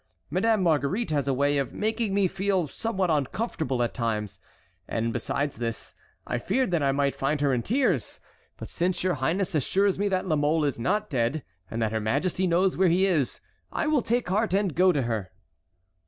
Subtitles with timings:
[0.31, 4.39] Madame Marguerite has a way of making me feel somewhat uncomfortable at times,
[4.87, 5.93] and besides this,
[6.25, 8.19] I feared that I might find her in tears.
[8.57, 11.99] But since your highness assures me that La Mole is not dead and that her
[11.99, 13.41] majesty knows where he is
[13.71, 15.31] I will take heart and go to her."